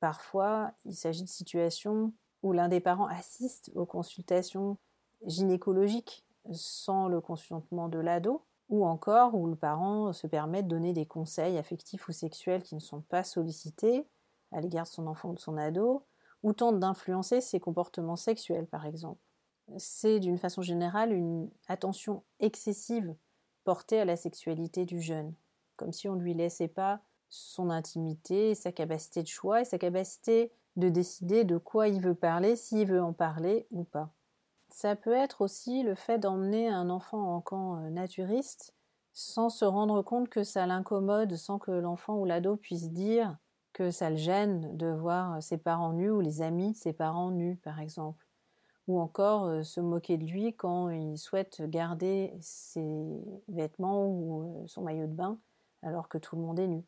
Parfois, 0.00 0.72
il 0.84 0.94
s'agit 0.94 1.24
de 1.24 1.28
situations 1.28 2.12
où 2.42 2.52
l'un 2.52 2.68
des 2.68 2.80
parents 2.80 3.06
assiste 3.06 3.70
aux 3.74 3.86
consultations 3.86 4.78
gynécologiques 5.26 6.24
sans 6.52 7.08
le 7.08 7.20
consentement 7.20 7.88
de 7.88 7.98
l'ado, 7.98 8.44
ou 8.68 8.86
encore 8.86 9.34
où 9.34 9.46
le 9.46 9.56
parent 9.56 10.12
se 10.12 10.26
permet 10.26 10.62
de 10.62 10.68
donner 10.68 10.92
des 10.92 11.06
conseils 11.06 11.58
affectifs 11.58 12.08
ou 12.08 12.12
sexuels 12.12 12.62
qui 12.62 12.74
ne 12.74 12.80
sont 12.80 13.00
pas 13.00 13.24
sollicités 13.24 14.06
à 14.52 14.60
l'égard 14.60 14.84
de 14.84 14.90
son 14.90 15.06
enfant 15.06 15.30
ou 15.30 15.34
de 15.34 15.40
son 15.40 15.56
ado, 15.56 16.04
ou 16.42 16.52
tente 16.52 16.78
d'influencer 16.78 17.40
ses 17.40 17.60
comportements 17.60 18.16
sexuels 18.16 18.66
par 18.66 18.86
exemple. 18.86 19.20
C'est 19.76 20.20
d'une 20.20 20.38
façon 20.38 20.62
générale 20.62 21.12
une 21.12 21.50
attention 21.66 22.22
excessive 22.40 23.14
portée 23.64 24.00
à 24.00 24.04
la 24.04 24.16
sexualité 24.16 24.86
du 24.86 25.00
jeune, 25.00 25.34
comme 25.76 25.92
si 25.92 26.08
on 26.08 26.14
ne 26.14 26.22
lui 26.22 26.34
laissait 26.34 26.68
pas 26.68 27.00
son 27.30 27.70
intimité, 27.70 28.54
sa 28.54 28.72
capacité 28.72 29.22
de 29.22 29.28
choix 29.28 29.60
et 29.60 29.64
sa 29.64 29.78
capacité 29.78 30.52
de 30.76 30.88
décider 30.88 31.44
de 31.44 31.58
quoi 31.58 31.88
il 31.88 32.00
veut 32.00 32.14
parler, 32.14 32.56
s'il 32.56 32.86
veut 32.86 33.02
en 33.02 33.12
parler 33.12 33.66
ou 33.70 33.84
pas. 33.84 34.10
Ça 34.70 34.96
peut 34.96 35.12
être 35.12 35.40
aussi 35.40 35.82
le 35.82 35.94
fait 35.94 36.18
d'emmener 36.18 36.68
un 36.68 36.90
enfant 36.90 37.34
en 37.34 37.40
camp 37.40 37.76
euh, 37.76 37.90
naturiste 37.90 38.74
sans 39.12 39.48
se 39.48 39.64
rendre 39.64 40.02
compte 40.02 40.28
que 40.28 40.44
ça 40.44 40.66
l'incommode, 40.66 41.34
sans 41.34 41.58
que 41.58 41.72
l'enfant 41.72 42.18
ou 42.18 42.24
l'ado 42.24 42.56
puisse 42.56 42.92
dire 42.92 43.36
que 43.72 43.90
ça 43.90 44.10
le 44.10 44.16
gêne 44.16 44.76
de 44.76 44.86
voir 44.86 45.42
ses 45.42 45.58
parents 45.58 45.92
nus 45.92 46.10
ou 46.10 46.20
les 46.20 46.42
amis 46.42 46.72
de 46.72 46.76
ses 46.76 46.92
parents 46.92 47.32
nus, 47.32 47.56
par 47.56 47.80
exemple. 47.80 48.26
Ou 48.86 49.00
encore 49.00 49.46
euh, 49.46 49.62
se 49.64 49.80
moquer 49.80 50.18
de 50.18 50.24
lui 50.24 50.54
quand 50.54 50.88
il 50.90 51.18
souhaite 51.18 51.62
garder 51.62 52.32
ses 52.40 53.20
vêtements 53.48 54.06
ou 54.06 54.62
euh, 54.62 54.66
son 54.66 54.82
maillot 54.82 55.06
de 55.06 55.12
bain 55.12 55.38
alors 55.82 56.08
que 56.08 56.18
tout 56.18 56.36
le 56.36 56.42
monde 56.42 56.58
est 56.58 56.68
nu. 56.68 56.84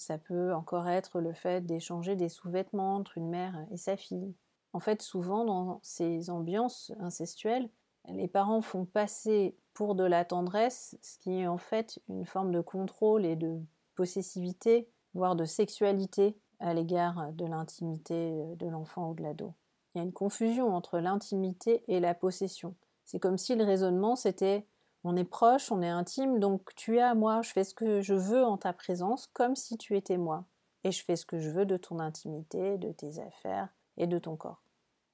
Ça 0.00 0.16
peut 0.16 0.54
encore 0.54 0.88
être 0.88 1.20
le 1.20 1.34
fait 1.34 1.60
d'échanger 1.66 2.16
des 2.16 2.30
sous-vêtements 2.30 2.96
entre 2.96 3.18
une 3.18 3.28
mère 3.28 3.66
et 3.70 3.76
sa 3.76 3.98
fille. 3.98 4.34
En 4.72 4.80
fait, 4.80 5.02
souvent 5.02 5.44
dans 5.44 5.78
ces 5.82 6.30
ambiances 6.30 6.90
incestuelles, 7.00 7.68
les 8.08 8.26
parents 8.26 8.62
font 8.62 8.86
passer 8.86 9.58
pour 9.74 9.94
de 9.94 10.04
la 10.04 10.24
tendresse 10.24 10.96
ce 11.02 11.18
qui 11.18 11.40
est 11.40 11.46
en 11.46 11.58
fait 11.58 12.00
une 12.08 12.24
forme 12.24 12.50
de 12.50 12.62
contrôle 12.62 13.26
et 13.26 13.36
de 13.36 13.60
possessivité, 13.94 14.88
voire 15.12 15.36
de 15.36 15.44
sexualité 15.44 16.34
à 16.60 16.72
l'égard 16.72 17.34
de 17.34 17.44
l'intimité 17.44 18.42
de 18.56 18.66
l'enfant 18.68 19.10
ou 19.10 19.14
de 19.14 19.22
l'ado. 19.22 19.52
Il 19.94 19.98
y 19.98 20.00
a 20.00 20.04
une 20.04 20.14
confusion 20.14 20.74
entre 20.74 20.98
l'intimité 20.98 21.84
et 21.88 22.00
la 22.00 22.14
possession. 22.14 22.74
C'est 23.04 23.20
comme 23.20 23.36
si 23.36 23.54
le 23.54 23.64
raisonnement 23.64 24.16
c'était 24.16 24.66
on 25.04 25.16
est 25.16 25.24
proche, 25.24 25.72
on 25.72 25.82
est 25.82 25.88
intime, 25.88 26.38
donc 26.38 26.74
tu 26.74 26.98
es 26.98 27.02
à 27.02 27.14
moi, 27.14 27.42
je 27.42 27.50
fais 27.50 27.64
ce 27.64 27.74
que 27.74 28.00
je 28.00 28.14
veux 28.14 28.44
en 28.44 28.58
ta 28.58 28.72
présence, 28.72 29.28
comme 29.32 29.56
si 29.56 29.78
tu 29.78 29.96
étais 29.96 30.18
moi. 30.18 30.44
Et 30.84 30.92
je 30.92 31.04
fais 31.04 31.16
ce 31.16 31.26
que 31.26 31.38
je 31.38 31.50
veux 31.50 31.66
de 31.66 31.76
ton 31.76 31.98
intimité, 31.98 32.78
de 32.78 32.92
tes 32.92 33.18
affaires 33.18 33.68
et 33.96 34.06
de 34.06 34.18
ton 34.18 34.36
corps. 34.36 34.62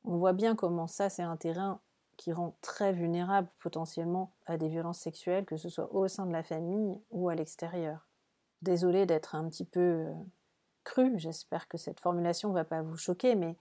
On 0.05 0.17
voit 0.17 0.33
bien 0.33 0.55
comment 0.55 0.87
ça, 0.87 1.09
c'est 1.09 1.23
un 1.23 1.37
terrain 1.37 1.81
qui 2.17 2.33
rend 2.33 2.57
très 2.63 2.93
vulnérable 2.93 3.49
potentiellement 3.61 4.33
à 4.47 4.57
des 4.57 4.69
violences 4.69 5.01
sexuelles, 5.01 5.45
que 5.45 5.57
ce 5.57 5.69
soit 5.69 5.93
au 5.93 6.09
sein 6.09 6.27
de 6.27 6.33
la 6.33 6.43
famille 6.43 7.01
ou 7.11 7.29
à 7.29 7.35
l'extérieur. 7.35 8.09
Désolée 8.63 9.07
d'être 9.07 9.35
un 9.35 9.49
petit 9.49 9.65
peu 9.65 9.81
euh, 9.81 10.15
cru, 10.85 11.19
j'espère 11.19 11.69
que 11.69 11.77
cette 11.77 12.01
formulation 12.01 12.49
ne 12.49 12.55
va 12.55 12.65
pas 12.65 12.83
vous 12.83 12.97
choquer, 12.97 13.35
mais 13.35 13.57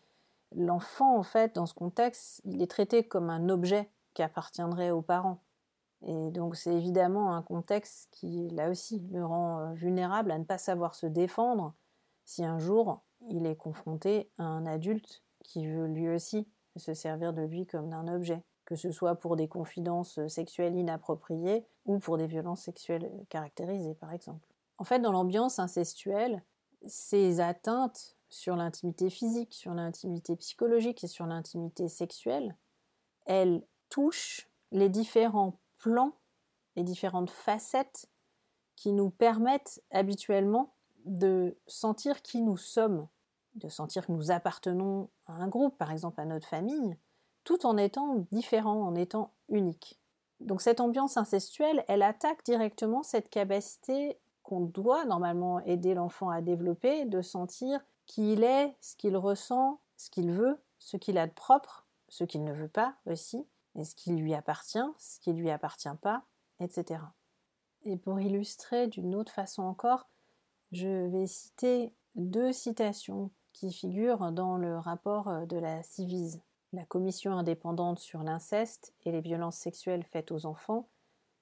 l'enfant, 0.56 1.18
en 1.18 1.24
fait, 1.24 1.56
dans 1.56 1.66
ce 1.66 1.74
contexte, 1.74 2.42
il 2.46 2.62
est 2.62 2.72
traité 2.72 3.06
comme 3.06 3.30
un 3.30 3.50
objet 3.50 3.90
qui 4.14 4.24
appartiendrait 4.24 4.92
aux 4.92 5.02
parents. 5.02 5.42
Et 6.06 6.32
donc 6.32 6.56
c'est 6.56 6.74
évidemment 6.74 7.36
un 7.36 7.42
contexte 7.42 8.08
qui, 8.12 8.50
là 8.50 8.70
aussi, 8.70 9.00
le 9.12 9.26
rend 9.26 9.60
euh, 9.60 9.74
vulnérable 9.74 10.32
à 10.32 10.38
ne 10.38 10.44
pas 10.44 10.58
savoir 10.58 10.96
se 10.96 11.08
défendre 11.08 11.74
si 12.26 12.44
un 12.44 12.60
jour 12.60 13.02
il 13.30 13.46
est 13.46 13.56
confronté 13.56 14.30
à 14.38 14.44
un 14.44 14.66
adulte 14.66 15.24
qui 15.44 15.68
veut 15.68 15.88
lui 15.88 16.10
aussi 16.10 16.48
se 16.76 16.94
servir 16.94 17.34
de 17.34 17.42
lui 17.42 17.66
comme 17.66 17.90
d'un 17.90 18.08
objet, 18.08 18.44
que 18.66 18.76
ce 18.76 18.92
soit 18.92 19.16
pour 19.16 19.36
des 19.36 19.48
confidences 19.48 20.26
sexuelles 20.28 20.76
inappropriées 20.76 21.66
ou 21.86 22.00
pour 22.00 22.18
des 22.18 22.28
violences 22.28 22.62
sexuelles 22.62 23.10
caractérisées, 23.30 23.96
par 23.96 24.12
exemple. 24.12 24.46
En 24.78 24.84
fait, 24.84 25.00
dans 25.00 25.12
l'ambiance 25.12 25.60
incestuelle, 25.60 26.44
ces 26.86 27.40
atteintes 27.40 28.18
sur 28.30 28.56
l'intimité 28.56 29.10
physique, 29.10 29.54
sur 29.54 29.74
l'intimité 29.74 30.36
psychologique 30.36 31.04
et 31.04 31.08
sur 31.08 31.26
l'intimité 31.26 31.88
sexuelle, 31.88 32.56
elles 33.26 33.64
touchent 33.90 34.50
les 34.72 34.90
différents 34.90 35.60
les 36.76 36.84
différentes 36.84 37.30
facettes 37.30 38.08
qui 38.76 38.92
nous 38.92 39.10
permettent 39.10 39.82
habituellement 39.92 40.74
de 41.06 41.58
sentir 41.68 42.22
qui 42.22 42.42
nous 42.42 42.58
sommes, 42.58 43.08
de 43.56 43.70
sentir 43.70 44.06
que 44.06 44.12
nous 44.12 44.32
appartenons 44.32 45.10
à 45.28 45.34
un 45.34 45.48
groupe, 45.48 45.78
par 45.78 45.92
exemple 45.92 46.20
à 46.20 46.26
notre 46.26 46.48
famille, 46.48 46.98
tout 47.44 47.66
en 47.66 47.78
étant 47.78 48.26
différents, 48.32 48.82
en 48.82 48.96
étant 48.96 49.32
uniques. 49.50 50.00
Donc 50.42 50.62
cette 50.62 50.82
ambiance 50.82 51.18
incestuelle, 51.18 51.86
elle 51.88 52.02
attaque 52.02 52.44
directement 52.44 53.04
cette 53.04 53.30
capacité 53.30 54.18
qu'on 54.44 54.62
doit 54.62 55.06
normalement 55.06 55.60
aider 55.62 55.94
l'enfant 55.94 56.30
à 56.30 56.42
développer, 56.42 57.06
de 57.06 57.22
sentir 57.22 57.80
qui 58.06 58.34
il 58.34 58.44
est, 58.44 58.76
ce 58.82 58.96
qu'il 58.96 59.18
ressent, 59.18 59.80
ce 59.98 60.10
qu'il 60.10 60.32
veut, 60.32 60.60
ce 60.78 60.98
qu'il 60.98 61.18
a 61.18 61.28
de 61.28 61.34
propre, 61.34 61.88
ce 62.10 62.24
qu'il 62.24 62.44
ne 62.44 62.54
veut 62.54 62.68
pas 62.68 62.96
aussi, 63.06 63.48
et 63.76 63.84
ce 63.84 63.96
qui 63.96 64.16
lui 64.16 64.34
appartient, 64.34 64.80
ce 64.98 65.20
qui 65.20 65.34
ne 65.34 65.40
lui 65.40 65.50
appartient 65.50 65.90
pas, 66.02 66.24
etc. 66.60 67.02
Et 67.84 67.98
pour 67.98 68.20
illustrer 68.20 68.88
d'une 68.88 69.16
autre 69.16 69.32
façon 69.32 69.64
encore, 69.64 70.08
je 70.72 71.08
vais 71.08 71.28
citer 71.28 71.94
deux 72.16 72.52
citations 72.52 73.32
qui 73.54 73.72
figurent 73.72 74.32
dans 74.32 74.58
le 74.58 74.78
rapport 74.78 75.46
de 75.48 75.58
la 75.58 75.84
CIVIS, 75.84 76.42
la 76.74 76.86
commission 76.86 77.38
indépendante 77.38 78.00
sur 78.00 78.24
l'inceste 78.24 78.94
et 79.06 79.12
les 79.12 79.22
violences 79.22 79.58
sexuelles 79.58 80.04
faites 80.04 80.32
aux 80.32 80.46
enfants, 80.46 80.90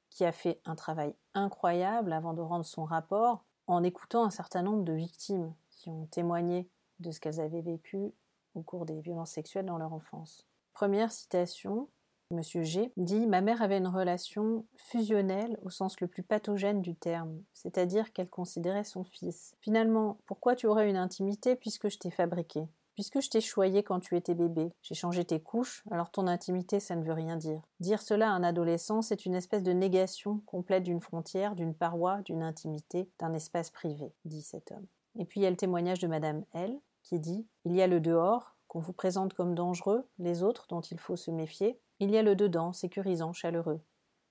qui 0.09 0.25
a 0.25 0.31
fait 0.31 0.61
un 0.65 0.75
travail 0.75 1.15
incroyable 1.33 2.13
avant 2.13 2.33
de 2.33 2.41
rendre 2.41 2.65
son 2.65 2.83
rapport 2.83 3.45
en 3.65 3.83
écoutant 3.83 4.25
un 4.25 4.29
certain 4.29 4.61
nombre 4.61 4.83
de 4.83 4.93
victimes 4.93 5.53
qui 5.71 5.89
ont 5.89 6.05
témoigné 6.07 6.69
de 6.99 7.11
ce 7.11 7.19
qu'elles 7.19 7.39
avaient 7.39 7.61
vécu 7.61 8.13
au 8.53 8.61
cours 8.61 8.85
des 8.85 9.01
violences 9.01 9.31
sexuelles 9.31 9.65
dans 9.65 9.77
leur 9.77 9.93
enfance. 9.93 10.45
Première 10.73 11.11
citation, 11.11 11.87
Monsieur 12.33 12.63
G 12.63 12.91
dit 12.97 13.27
Ma 13.27 13.41
mère 13.41 13.61
avait 13.61 13.77
une 13.77 13.87
relation 13.87 14.65
fusionnelle 14.75 15.57
au 15.63 15.69
sens 15.69 15.99
le 16.01 16.07
plus 16.07 16.23
pathogène 16.23 16.81
du 16.81 16.95
terme, 16.95 17.41
c'est-à-dire 17.53 18.11
qu'elle 18.11 18.29
considérait 18.29 18.83
son 18.83 19.03
fils. 19.03 19.55
Finalement, 19.61 20.17
pourquoi 20.25 20.55
tu 20.55 20.67
aurais 20.67 20.89
une 20.89 20.97
intimité 20.97 21.55
puisque 21.55 21.89
je 21.89 21.97
t'ai 21.97 22.11
fabriqué? 22.11 22.67
Puisque 22.95 23.21
je 23.21 23.29
t'ai 23.29 23.41
choyé 23.41 23.81
quand 23.81 23.99
tu 23.99 24.15
étais 24.15 24.35
bébé, 24.35 24.71
j'ai 24.83 24.93
changé 24.93 25.25
tes 25.25 25.39
couches, 25.39 25.83
alors 25.89 26.11
ton 26.11 26.27
intimité, 26.27 26.79
ça 26.79 26.95
ne 26.95 27.03
veut 27.03 27.13
rien 27.13 27.37
dire. 27.37 27.61
Dire 27.79 28.01
cela 28.01 28.29
à 28.29 28.33
un 28.33 28.43
adolescent, 28.43 29.01
c'est 29.01 29.25
une 29.25 29.33
espèce 29.33 29.63
de 29.63 29.71
négation 29.71 30.41
complète 30.45 30.83
d'une 30.83 31.01
frontière, 31.01 31.55
d'une 31.55 31.73
paroi, 31.73 32.21
d'une 32.25 32.43
intimité, 32.43 33.09
d'un 33.19 33.33
espace 33.33 33.71
privé, 33.71 34.13
dit 34.25 34.43
cet 34.43 34.71
homme. 34.71 34.85
Et 35.17 35.25
puis 35.25 35.39
il 35.39 35.43
y 35.43 35.47
a 35.47 35.49
le 35.49 35.55
témoignage 35.55 35.99
de 35.99 36.07
Madame 36.07 36.43
L, 36.53 36.79
qui 37.01 37.19
dit 37.19 37.47
Il 37.65 37.75
y 37.75 37.81
a 37.81 37.87
le 37.87 37.99
dehors, 37.99 38.52
qu'on 38.73 38.79
vous 38.79 38.91
présente 38.91 39.35
comme 39.35 39.53
dangereux, 39.53 40.09
les 40.17 40.41
autres 40.41 40.65
dont 40.67 40.81
il 40.81 40.99
faut 40.99 41.15
se 41.15 41.29
méfier, 41.29 41.79
il 41.99 42.09
y 42.09 42.17
a 42.17 42.23
le 42.23 42.35
dedans, 42.35 42.73
sécurisant, 42.73 43.31
chaleureux. 43.31 43.79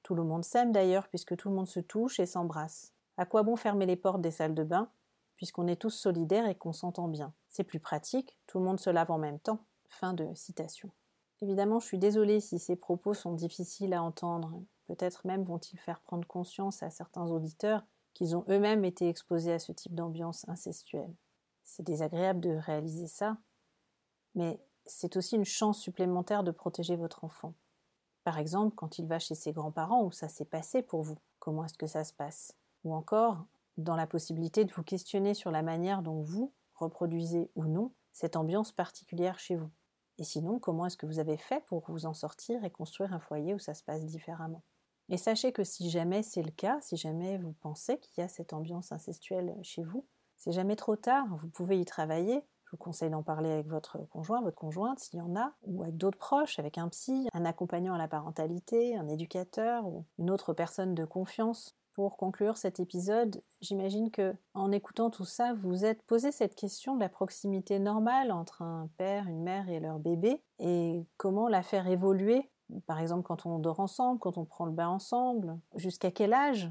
Tout 0.03 0.17
le 0.17 0.25
monde 0.25 0.45
s'aime 0.45 0.73
d'ailleurs, 0.73 1.07
puisque 1.07 1.37
tout 1.37 1.49
le 1.49 1.55
monde 1.55 1.69
se 1.69 1.79
touche 1.79 2.19
et 2.19 2.27
s'embrasse. 2.27 2.93
À 3.17 3.25
quoi 3.25 3.45
bon 3.45 3.55
fermer 3.55 3.87
les 3.87 3.95
portes 3.95 4.21
des 4.21 4.33
salles 4.33 4.57
de 4.57 4.65
bain, 4.65 4.91
puisqu'on 5.37 5.69
est 5.69 5.81
tous 5.81 5.91
solidaires 5.91 6.49
et 6.49 6.57
qu'on 6.57 6.73
s'entend 6.73 7.07
bien? 7.07 7.33
C'est 7.51 7.63
plus 7.63 7.79
pratique, 7.79 8.37
tout 8.49 8.59
le 8.59 8.65
monde 8.65 8.81
se 8.81 8.91
lave 8.91 9.13
en 9.13 9.19
même 9.19 9.39
temps. 9.39 9.61
Fin 9.89 10.13
de 10.13 10.27
citation. 10.35 10.91
Évidemment, 11.41 11.79
je 11.79 11.87
suis 11.87 11.99
désolée 11.99 12.41
si 12.41 12.59
ces 12.59 12.75
propos 12.75 13.15
sont 13.15 13.35
difficiles 13.35 13.95
à 13.95 14.03
entendre. 14.03 14.61
Peut-être 14.87 15.25
même 15.25 15.45
vont-ils 15.45 15.79
faire 15.79 16.01
prendre 16.01 16.27
conscience 16.27 16.83
à 16.83 16.91
certains 16.91 17.31
auditeurs 17.31 17.85
qu'ils 18.13 18.35
ont 18.35 18.45
eux-mêmes 18.49 18.85
été 18.85 19.09
exposés 19.09 19.53
à 19.53 19.61
ce 19.61 19.71
type 19.71 19.95
d'ambiance 19.95 20.49
incestuelle. 20.49 21.15
C'est 21.63 21.85
désagréable 21.85 22.41
de 22.41 22.57
réaliser 22.57 23.07
ça, 23.07 23.37
mais 24.35 24.61
c'est 24.87 25.17
aussi 25.17 25.37
une 25.37 25.45
chance 25.45 25.81
supplémentaire 25.81 26.45
de 26.45 26.51
protéger 26.51 26.97
votre 26.97 27.25
enfant. 27.25 27.55
Par 28.25 28.39
exemple, 28.39 28.75
quand 28.77 28.99
il 28.99 29.07
va 29.07 29.19
chez 29.19 29.35
ses 29.35 29.53
grands-parents, 29.53 30.05
où 30.05 30.13
ça 30.13 30.29
s'est 30.29 30.45
passé 30.45 30.83
pour 30.83 31.03
vous, 31.03 31.19
comment 31.39 31.65
est-ce 31.65 31.79
que 31.79 31.87
ça 31.87 32.05
se 32.05 32.13
passe? 32.13 32.57
Ou 32.85 32.95
encore, 32.95 33.45
dans 33.77 33.97
la 33.97 34.07
possibilité 34.07 34.65
de 34.65 34.73
vous 34.73 34.83
questionner 34.83 35.35
sur 35.35 35.51
la 35.51 35.63
manière 35.63 36.03
dont 36.03 36.21
vous 36.21 36.53
reproduisez 36.75 37.51
ou 37.55 37.65
non 37.65 37.93
cette 38.13 38.37
ambiance 38.37 38.73
particulière 38.73 39.39
chez 39.39 39.57
vous? 39.57 39.71
Et 40.19 40.25
sinon, 40.25 40.59
comment 40.59 40.87
est-ce 40.87 40.97
que 40.97 41.07
vous 41.07 41.19
avez 41.19 41.37
fait 41.37 41.65
pour 41.67 41.85
vous 41.89 42.07
en 42.07 42.15
sortir 42.15 42.65
et 42.65 42.71
construire 42.71 43.13
un 43.13 43.21
foyer 43.21 43.55
où 43.55 43.59
ça 43.59 43.75
se 43.75 43.83
passe 43.83 44.05
différemment? 44.05 44.63
Et 45.09 45.17
sachez 45.17 45.53
que 45.53 45.65
si 45.65 45.91
jamais 45.91 46.23
c'est 46.23 46.43
le 46.43 46.51
cas, 46.51 46.79
si 46.81 46.97
jamais 46.97 47.39
vous 47.39 47.53
pensez 47.55 47.99
qu'il 47.99 48.23
y 48.23 48.25
a 48.25 48.29
cette 48.29 48.53
ambiance 48.53 48.93
incestuelle 48.93 49.57
chez 49.63 49.83
vous, 49.83 50.07
c'est 50.37 50.53
jamais 50.53 50.77
trop 50.77 50.97
tard, 50.97 51.27
vous 51.37 51.49
pouvez 51.49 51.81
y 51.81 51.85
travailler, 51.85 52.45
vous 52.73 52.79
conseille 52.79 53.11
d'en 53.11 53.23
parler 53.23 53.51
avec 53.51 53.69
votre 53.69 53.99
conjoint, 54.09 54.41
votre 54.41 54.57
conjointe, 54.57 54.99
s'il 54.99 55.19
y 55.19 55.23
en 55.23 55.37
a, 55.37 55.53
ou 55.65 55.83
avec 55.83 55.97
d'autres 55.97 56.19
proches, 56.19 56.59
avec 56.59 56.79
un 56.79 56.89
psy, 56.89 57.29
un 57.35 57.45
accompagnant 57.45 57.95
à 57.95 57.99
la 57.99 58.09
parentalité, 58.09 58.97
un 58.97 59.09
éducateur 59.09 59.87
ou 59.87 60.05
une 60.19 60.31
autre 60.31 60.55
personne 60.55 60.95
de 60.95 61.05
confiance. 61.05 61.77
Pour 61.93 62.17
conclure 62.17 62.57
cet 62.57 62.81
épisode, 62.81 63.43
j'imagine 63.61 64.11
que 64.11 64.35
en 64.55 64.73
écoutant 64.73 65.11
tout 65.11 65.27
ça, 65.27 65.53
vous 65.53 65.69
vous 65.69 65.85
êtes 65.85 66.03
posé 66.05 66.33
cette 66.33 66.55
question 66.55 66.95
de 66.95 67.01
la 67.01 67.11
proximité 67.11 67.79
normale 67.79 68.33
entre 68.33 68.63
un 68.63 68.89
père, 68.97 69.29
une 69.29 69.43
mère 69.43 69.69
et 69.69 69.79
leur 69.79 69.99
bébé 69.99 70.43
et 70.59 71.05
comment 71.19 71.49
la 71.49 71.63
faire 71.63 71.87
évoluer. 71.87 72.49
Par 72.87 72.99
exemple, 72.99 73.25
quand 73.25 73.45
on 73.45 73.59
dort 73.59 73.81
ensemble, 73.81 74.19
quand 74.21 74.39
on 74.39 74.47
prend 74.47 74.65
le 74.65 74.73
bain 74.73 74.89
ensemble, 74.89 75.59
jusqu'à 75.77 76.11
quel 76.11 76.33
âge 76.33 76.71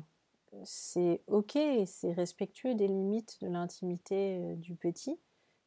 c'est 0.64 1.22
ok, 1.28 1.58
c'est 1.86 2.12
respectueux 2.12 2.76
des 2.76 2.88
limites 2.88 3.38
de 3.42 3.48
l'intimité 3.48 4.40
euh, 4.40 4.56
du 4.56 4.76
petit, 4.76 5.20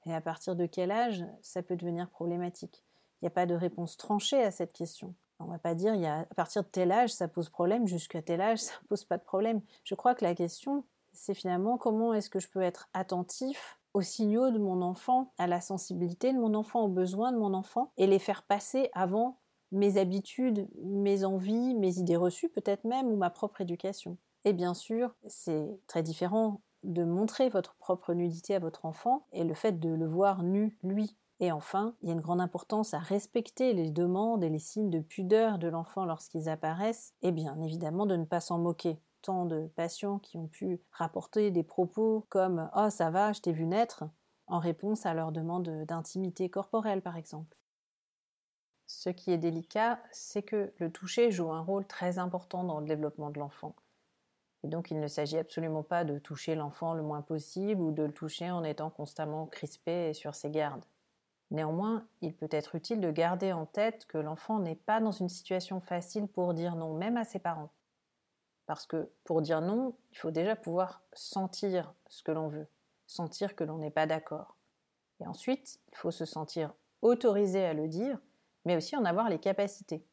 et 0.06 0.14
à 0.14 0.20
partir 0.20 0.56
de 0.56 0.66
quel 0.66 0.90
âge 0.90 1.24
ça 1.42 1.62
peut 1.62 1.76
devenir 1.76 2.08
problématique? 2.10 2.84
Il 3.20 3.24
n'y 3.24 3.28
a 3.28 3.30
pas 3.30 3.46
de 3.46 3.54
réponse 3.54 3.96
tranchée 3.96 4.42
à 4.42 4.50
cette 4.50 4.72
question. 4.72 5.14
On 5.40 5.44
ne 5.44 5.50
va 5.50 5.58
pas 5.58 5.74
dire 5.74 5.94
y 5.94 6.06
a, 6.06 6.20
à 6.20 6.34
partir 6.34 6.62
de 6.62 6.68
tel 6.68 6.92
âge 6.92 7.10
ça 7.10 7.28
pose 7.28 7.48
problème, 7.48 7.86
jusqu'à 7.86 8.22
tel 8.22 8.40
âge 8.40 8.58
ça 8.58 8.72
ne 8.82 8.86
pose 8.88 9.04
pas 9.04 9.18
de 9.18 9.24
problème. 9.24 9.60
Je 9.84 9.94
crois 9.94 10.14
que 10.14 10.24
la 10.24 10.34
question, 10.34 10.84
c'est 11.12 11.34
finalement 11.34 11.78
comment 11.78 12.14
est-ce 12.14 12.30
que 12.30 12.40
je 12.40 12.48
peux 12.48 12.62
être 12.62 12.88
attentif 12.92 13.78
aux 13.94 14.02
signaux 14.02 14.50
de 14.50 14.58
mon 14.58 14.82
enfant, 14.82 15.32
à 15.38 15.46
la 15.46 15.60
sensibilité 15.60 16.32
de 16.32 16.38
mon 16.38 16.54
enfant, 16.54 16.82
aux 16.82 16.88
besoins 16.88 17.32
de 17.32 17.38
mon 17.38 17.54
enfant, 17.54 17.92
et 17.96 18.08
les 18.08 18.18
faire 18.18 18.42
passer 18.42 18.90
avant 18.92 19.38
mes 19.70 19.98
habitudes, 19.98 20.68
mes 20.82 21.24
envies, 21.24 21.74
mes 21.74 21.98
idées 21.98 22.16
reçues 22.16 22.48
peut-être 22.48 22.84
même, 22.84 23.06
ou 23.06 23.16
ma 23.16 23.30
propre 23.30 23.60
éducation? 23.60 24.18
Et 24.44 24.52
bien 24.52 24.74
sûr, 24.74 25.14
c'est 25.28 25.66
très 25.86 26.02
différent 26.02 26.60
de 26.84 27.04
montrer 27.04 27.48
votre 27.48 27.74
propre 27.76 28.14
nudité 28.14 28.54
à 28.54 28.58
votre 28.58 28.84
enfant 28.84 29.26
et 29.32 29.44
le 29.44 29.54
fait 29.54 29.80
de 29.80 29.88
le 29.88 30.06
voir 30.06 30.42
nu, 30.42 30.78
lui. 30.82 31.16
Et 31.40 31.50
enfin, 31.50 31.96
il 32.00 32.08
y 32.08 32.10
a 32.12 32.14
une 32.14 32.20
grande 32.20 32.40
importance 32.40 32.94
à 32.94 32.98
respecter 32.98 33.72
les 33.72 33.90
demandes 33.90 34.44
et 34.44 34.48
les 34.48 34.58
signes 34.58 34.90
de 34.90 35.00
pudeur 35.00 35.58
de 35.58 35.68
l'enfant 35.68 36.04
lorsqu'ils 36.04 36.48
apparaissent, 36.48 37.14
et 37.22 37.32
bien 37.32 37.60
évidemment 37.60 38.06
de 38.06 38.16
ne 38.16 38.24
pas 38.24 38.40
s'en 38.40 38.58
moquer. 38.58 39.00
Tant 39.22 39.46
de 39.46 39.66
patients 39.74 40.18
qui 40.18 40.36
ont 40.36 40.46
pu 40.46 40.80
rapporter 40.92 41.50
des 41.50 41.62
propos 41.62 42.26
comme 42.28 42.70
Oh 42.76 42.90
ça 42.90 43.10
va, 43.10 43.32
je 43.32 43.40
t'ai 43.40 43.52
vu 43.52 43.66
naître 43.66 44.04
en 44.46 44.58
réponse 44.58 45.06
à 45.06 45.14
leur 45.14 45.32
demande 45.32 45.84
d'intimité 45.86 46.50
corporelle 46.50 47.02
par 47.02 47.16
exemple. 47.16 47.56
Ce 48.86 49.08
qui 49.08 49.32
est 49.32 49.38
délicat, 49.38 49.98
c'est 50.12 50.42
que 50.42 50.72
le 50.76 50.92
toucher 50.92 51.30
joue 51.30 51.50
un 51.52 51.62
rôle 51.62 51.86
très 51.86 52.18
important 52.18 52.64
dans 52.64 52.80
le 52.80 52.86
développement 52.86 53.30
de 53.30 53.40
l'enfant. 53.40 53.74
Et 54.64 54.68
donc 54.68 54.90
il 54.90 54.98
ne 54.98 55.08
s'agit 55.08 55.36
absolument 55.36 55.82
pas 55.82 56.04
de 56.04 56.18
toucher 56.18 56.54
l'enfant 56.54 56.94
le 56.94 57.02
moins 57.02 57.20
possible 57.20 57.82
ou 57.82 57.92
de 57.92 58.02
le 58.02 58.12
toucher 58.12 58.50
en 58.50 58.64
étant 58.64 58.88
constamment 58.88 59.46
crispé 59.46 60.08
et 60.08 60.14
sur 60.14 60.34
ses 60.34 60.50
gardes. 60.50 60.84
Néanmoins, 61.50 62.06
il 62.22 62.34
peut 62.34 62.48
être 62.50 62.74
utile 62.74 63.02
de 63.02 63.10
garder 63.10 63.52
en 63.52 63.66
tête 63.66 64.06
que 64.06 64.16
l'enfant 64.16 64.58
n'est 64.58 64.74
pas 64.74 65.00
dans 65.00 65.12
une 65.12 65.28
situation 65.28 65.80
facile 65.80 66.26
pour 66.26 66.54
dire 66.54 66.76
non, 66.76 66.94
même 66.94 67.18
à 67.18 67.24
ses 67.24 67.38
parents. 67.38 67.70
Parce 68.64 68.86
que 68.86 69.10
pour 69.22 69.42
dire 69.42 69.60
non, 69.60 69.94
il 70.12 70.18
faut 70.18 70.30
déjà 70.30 70.56
pouvoir 70.56 71.02
sentir 71.12 71.92
ce 72.08 72.22
que 72.22 72.32
l'on 72.32 72.48
veut, 72.48 72.66
sentir 73.06 73.54
que 73.54 73.64
l'on 73.64 73.76
n'est 73.76 73.90
pas 73.90 74.06
d'accord. 74.06 74.56
Et 75.20 75.26
ensuite, 75.26 75.78
il 75.92 75.98
faut 75.98 76.10
se 76.10 76.24
sentir 76.24 76.72
autorisé 77.02 77.66
à 77.66 77.74
le 77.74 77.86
dire, 77.86 78.18
mais 78.64 78.76
aussi 78.76 78.96
en 78.96 79.04
avoir 79.04 79.28
les 79.28 79.38
capacités. 79.38 80.06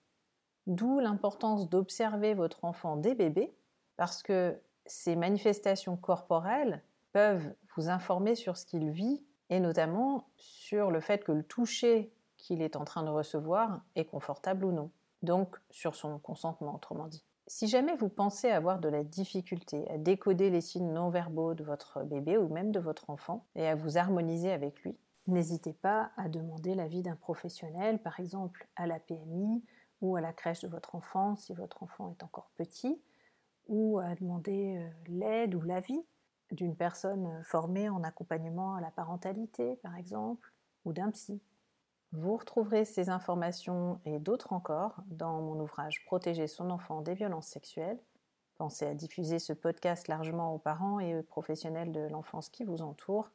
D'où 0.68 1.00
l'importance 1.00 1.70
d'observer 1.70 2.34
votre 2.34 2.66
enfant 2.66 2.98
dès 2.98 3.16
bébé 3.16 3.56
parce 4.02 4.24
que 4.24 4.60
ces 4.88 5.16
manifestations 5.16 5.96
corporelles 5.96 6.82
peuvent 7.12 7.54
vous 7.76 7.88
informer 7.88 8.34
sur 8.34 8.58
ce 8.58 8.66
qu'il 8.66 8.90
vit 8.90 9.24
et 9.52 9.60
notamment 9.60 10.26
sur 10.38 10.90
le 10.90 11.02
fait 11.02 11.24
que 11.24 11.32
le 11.32 11.44
toucher 11.44 12.12
qu'il 12.36 12.64
est 12.64 12.76
en 12.76 12.84
train 12.84 13.04
de 13.04 13.12
recevoir 13.12 13.84
est 13.96 14.06
confortable 14.06 14.66
ou 14.66 14.72
non. 14.72 14.90
Donc 15.22 15.56
sur 15.70 15.94
son 15.94 16.18
consentement, 16.18 16.74
autrement 16.74 17.06
dit. 17.06 17.24
Si 17.46 17.68
jamais 17.68 17.96
vous 17.96 18.10
pensez 18.10 18.50
avoir 18.50 18.80
de 18.80 18.90
la 18.90 19.04
difficulté 19.04 19.88
à 19.92 20.00
décoder 20.00 20.50
les 20.50 20.62
signes 20.62 20.94
non 20.94 21.12
verbaux 21.12 21.54
de 21.54 21.64
votre 21.64 22.02
bébé 22.02 22.40
ou 22.40 22.52
même 22.52 22.72
de 22.72 22.80
votre 22.80 23.12
enfant 23.12 23.46
et 23.54 23.68
à 23.68 23.76
vous 23.76 24.00
harmoniser 24.00 24.52
avec 24.52 24.82
lui, 24.82 24.98
n'hésitez 25.28 25.74
pas 25.74 26.10
à 26.18 26.28
demander 26.28 26.74
l'avis 26.74 27.04
d'un 27.04 27.18
professionnel, 27.18 28.02
par 28.02 28.20
exemple 28.20 28.68
à 28.76 28.88
la 28.88 29.00
PMI 29.00 29.64
ou 30.02 30.16
à 30.16 30.22
la 30.22 30.34
crèche 30.34 30.62
de 30.62 30.68
votre 30.68 30.96
enfant 30.96 31.36
si 31.36 31.54
votre 31.54 31.84
enfant 31.84 32.10
est 32.10 32.24
encore 32.24 32.50
petit, 32.58 33.00
ou 33.72 34.00
à 34.00 34.14
demander 34.16 34.76
euh, 34.78 34.90
l'aide 35.08 35.56
ou 35.56 35.62
l'avis 35.62 36.06
d'une 36.52 36.76
personne 36.76 37.42
formée 37.46 37.90
en 37.90 38.04
accompagnement 38.04 38.76
à 38.76 38.82
la 38.82 38.92
parentalité, 38.92 39.78
par 39.78 39.96
exemple, 39.96 40.54
ou 40.84 40.92
d'un 40.92 41.10
psy. 41.12 41.42
Vous 42.12 42.36
retrouverez 42.36 42.84
ces 42.84 43.10
informations 43.10 44.02
et 44.04 44.20
d'autres 44.20 44.52
encore 44.52 45.02
dans 45.08 45.42
mon 45.42 45.58
ouvrage 45.62 46.04
Protéger 46.04 46.48
son 46.48 46.70
enfant 46.70 47.02
des 47.02 47.14
violences 47.14 47.48
sexuelles. 47.48 48.00
Pensez 48.58 48.86
à 48.86 48.94
diffuser 48.94 49.40
ce 49.40 49.54
podcast 49.54 50.10
largement 50.10 50.54
aux 50.54 50.60
parents 50.60 51.00
et 51.00 51.18
aux 51.18 51.24
professionnels 51.24 51.94
de 51.94 52.02
l'enfance 52.02 52.50
qui 52.50 52.66
vous 52.66 52.82
entourent. 52.82 53.32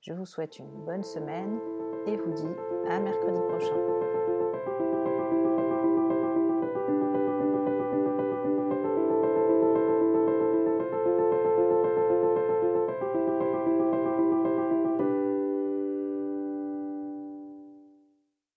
Je 0.00 0.12
vous 0.12 0.26
souhaite 0.26 0.58
une 0.58 0.84
bonne 0.84 1.04
semaine 1.04 1.60
et 2.06 2.16
vous 2.16 2.32
dis 2.32 2.90
à 2.90 2.98
mercredi 2.98 3.40
prochain. 3.48 3.97